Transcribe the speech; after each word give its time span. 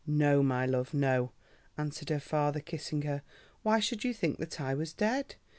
"No, 0.07 0.41
my 0.41 0.65
love, 0.65 0.95
no," 0.95 1.31
answered 1.77 2.09
her 2.09 2.19
father, 2.19 2.59
kissing 2.59 3.03
her. 3.03 3.21
"Why 3.61 3.79
should 3.79 4.03
you 4.03 4.15
think 4.15 4.39
that 4.39 4.59
I 4.59 4.73
was 4.73 4.93
dead? 4.93 5.35